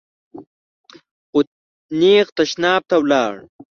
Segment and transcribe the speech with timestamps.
[1.29, 1.39] خو
[1.99, 3.33] نېغ تشناب ته ولاړ.